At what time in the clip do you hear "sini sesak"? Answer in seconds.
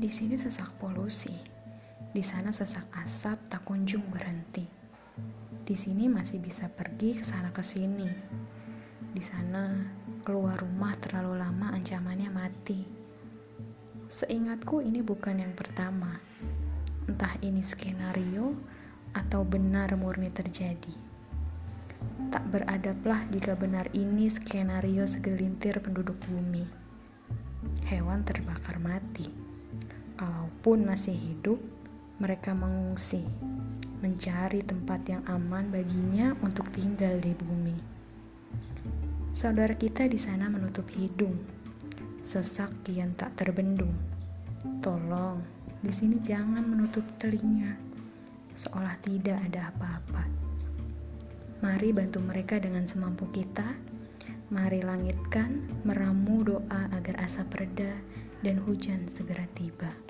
0.08-0.80